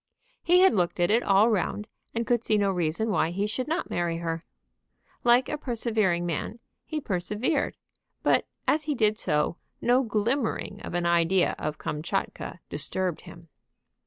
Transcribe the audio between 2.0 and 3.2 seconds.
and could see no reason